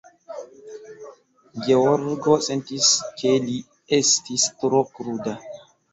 [1.67, 3.59] Georgo sentis, ke li
[3.99, 5.37] estis tro kruda.